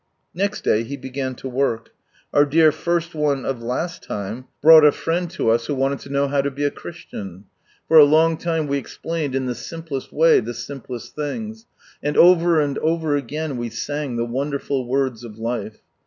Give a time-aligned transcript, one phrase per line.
[0.33, 1.91] Ne\t day He began to work.
[2.33, 6.09] Our dear" 6rst one" of last time, brought a friend to us who wanted to
[6.09, 7.43] know how to be a Christian.
[7.87, 11.67] For a long time we explained in the simplest way the simplest things,
[12.01, 15.81] and over and over again we sang Ihe wonderful words of life.